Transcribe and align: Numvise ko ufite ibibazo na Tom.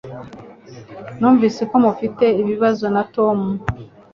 Numvise 1.19 1.61
ko 1.69 1.75
ufite 1.93 2.25
ibibazo 2.41 2.85
na 2.95 3.03
Tom. 3.15 3.39